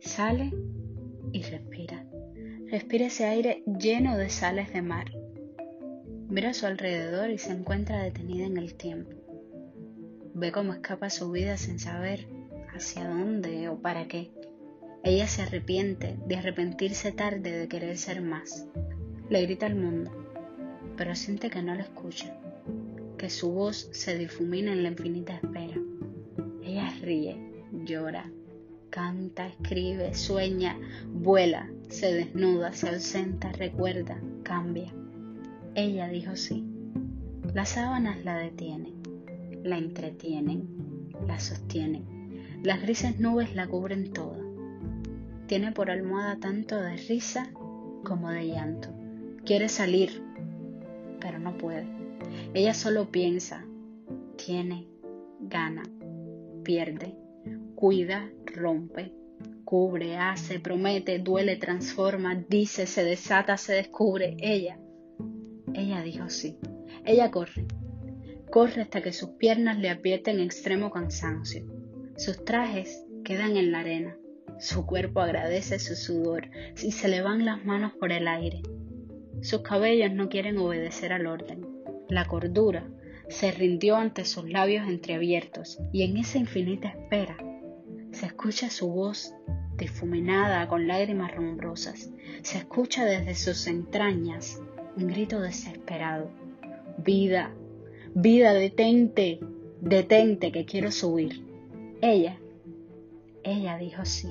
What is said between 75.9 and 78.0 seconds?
sudor y se le van las manos